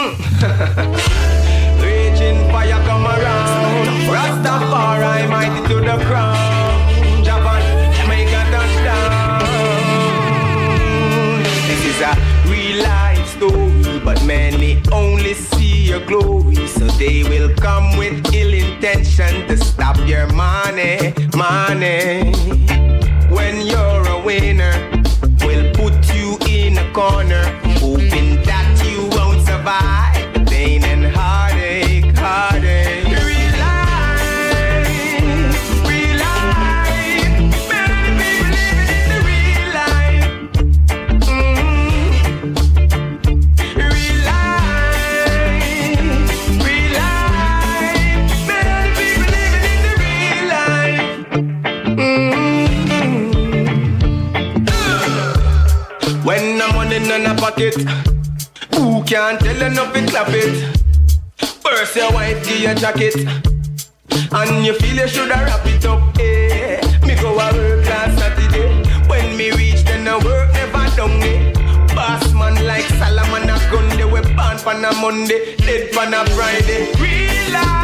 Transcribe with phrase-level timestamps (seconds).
[1.82, 3.86] Raging fire come around.
[4.08, 7.22] Rastafari mighty to the crown.
[7.22, 7.60] Japan,
[7.96, 9.42] Jamaica touchdown.
[11.68, 12.16] This is a
[12.48, 16.66] real life story, but many only see your glory.
[16.66, 22.32] So they will come with ill intention to stop your money, money.
[23.28, 24.72] When you're a winner,
[25.44, 27.39] we'll put you in a corner,
[57.60, 57.74] pocket,
[58.74, 60.76] who can't tell enough to clap it?
[61.38, 62.10] First your
[62.58, 63.14] you a jacket,
[64.32, 66.18] and you feel you shoulda wrap it up.
[66.18, 68.68] Eh, me go a work last Saturday.
[69.08, 71.54] When me reach, then I work never done it.
[71.94, 76.92] Boss man like Solomon gun, they we born on a Monday, dead on a Friday.
[76.98, 77.79] Real life,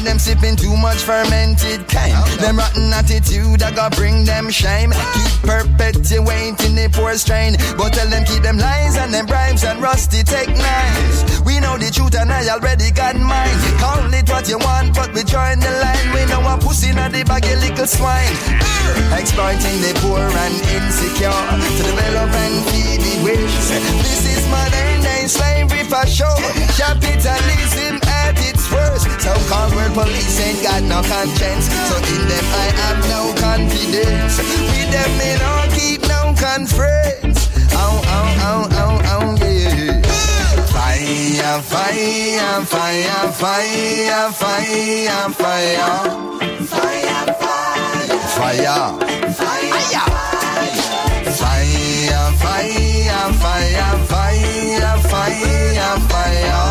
[0.00, 2.16] Them sipping too much fermented kind?
[2.40, 4.90] Them rotten attitude that got bring them shame.
[4.90, 7.56] Keep perpetuating the poor strain.
[7.76, 11.40] But tell them keep them lies and them bribes and rusty take knives.
[11.44, 13.54] We know the truth and I already got mine.
[13.76, 16.08] Call it what you want, but we join the line.
[16.16, 18.34] We know a pussy not the bag, you little swine.
[19.14, 23.54] Exploiting the poor and insecure to develop and feed the wish.
[24.00, 26.40] This is modern day slavery for sure.
[26.74, 27.69] Capitalism
[29.94, 31.66] police ain't got no conscience.
[31.88, 34.38] So in them I have no confidence.
[34.38, 37.48] With them me don't keep no conference.
[37.72, 40.00] Oh, oh, oh, oh, oh, yeah.
[40.74, 46.30] Fire, fire, fire, fire, fire, fire.
[46.70, 48.60] Fire, fire, fire,
[49.38, 50.20] fire.
[51.40, 56.69] Fire, fire, fire, fire, fire, fire.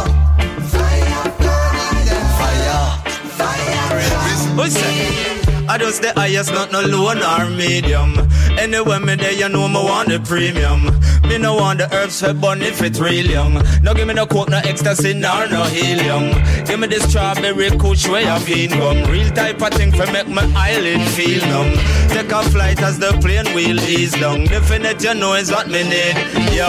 [5.69, 8.17] I just the highest, not no low nor medium.
[8.57, 10.81] Anywhere me there, you know me want the premium.
[11.29, 13.53] Me no want the herbs for it real young.
[13.83, 16.31] No give me no coke, no ecstasy, nor no helium.
[16.65, 19.11] Give me the strawberry kush where you been gum.
[19.11, 21.77] Real type of thing for make my eyelid feel numb.
[22.09, 24.45] Take a flight as the plane wheel is down.
[24.45, 26.17] Definite, you know is what me need.
[26.49, 26.65] Yo,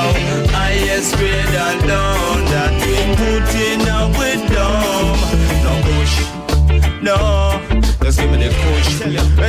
[0.52, 5.39] highest grade and down that we put in a with dumb.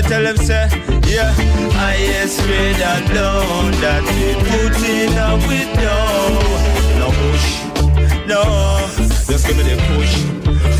[0.01, 0.67] I tell them say,
[1.05, 1.31] yeah,
[1.77, 6.33] highest grade and down that we put in a with dumb.
[6.97, 7.47] No push,
[8.25, 8.41] no.
[9.29, 10.13] Just give me the push.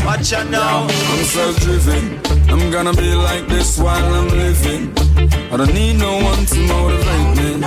[0.04, 0.88] Watch out now.
[0.88, 2.18] I'm self-driven.
[2.50, 4.92] I'm gonna be like this while I'm living.
[5.52, 7.64] I don't need no one to motivate me.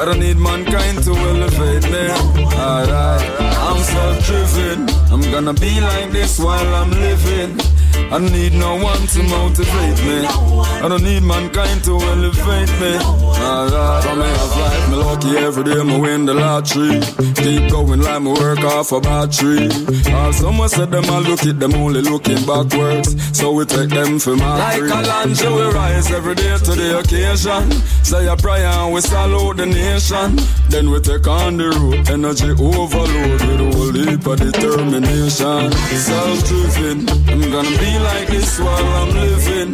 [0.00, 2.08] I don't need mankind to elevate me.
[2.56, 4.88] Alright, I'm self-driven.
[5.12, 7.75] I'm gonna be like this while I'm living.
[8.12, 10.26] I don't need no one to motivate me.
[10.26, 12.92] I don't need mankind to elevate me.
[12.96, 17.00] Alright, I may have life, me lucky every day, me win the lottery.
[17.34, 19.68] Keep going like me work off a battery.
[20.14, 23.16] All someone said them I look it, them only looking backwards.
[23.36, 26.98] So we take them for my Like a lunch, we rise every day to the
[27.00, 27.72] occasion.
[28.04, 30.38] Say a prayer and we salute the nation.
[30.70, 35.72] Then we take on the road, energy overload with a whole heap of determination.
[35.72, 39.72] Self-driven, I'm gonna be like this while I'm living.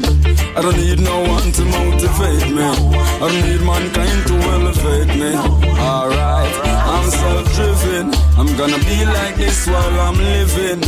[0.56, 2.62] I don't need no one to motivate me.
[2.62, 5.32] I don't need mankind to elevate me.
[5.80, 6.54] Alright,
[6.92, 8.06] I'm self-driven.
[8.38, 10.82] I'm gonna be like this while I'm living.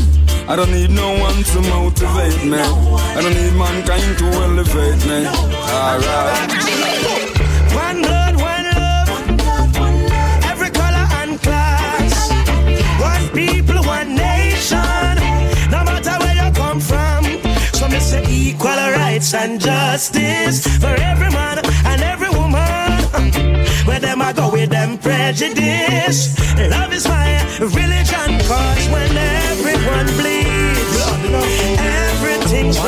[0.47, 2.59] I don't need no one to motivate me.
[2.61, 5.27] I don't need mankind to elevate me.
[5.27, 6.33] Alright.
[19.55, 22.91] and justice for every man and every woman.
[23.87, 26.37] Where them I go with them prejudice.
[26.59, 27.29] Love is my
[27.61, 30.95] religion, cause when everyone bleeds,
[31.79, 32.79] everything's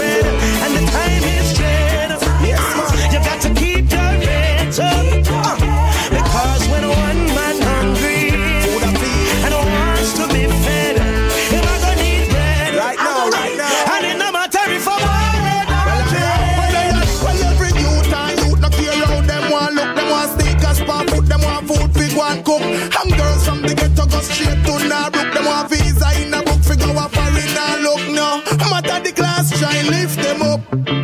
[30.71, 30.96] thank you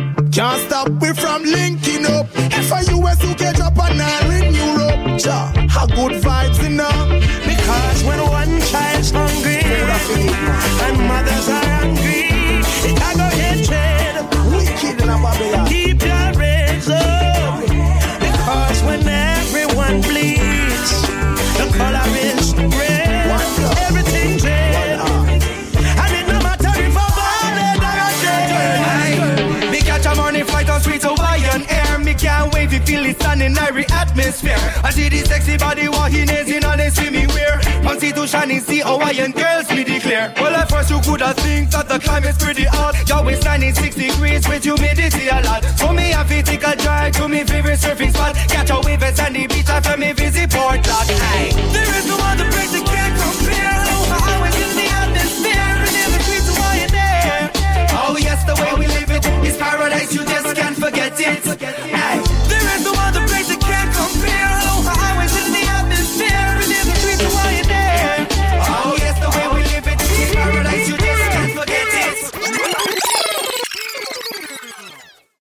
[35.53, 37.59] the body wahines in on see swimming wear.
[37.83, 40.33] Constitution is the Hawaiian girls we declare.
[40.37, 42.95] Well, at first you could have think that the climate's pretty hot.
[43.07, 45.63] Your waistline is six degrees with humidity a lot.
[45.77, 48.35] So me a to take a drive to me favorite surfing spot.
[48.49, 50.85] Catch a wave at sandy beach after me visit Portland.
[50.85, 51.62] Hey.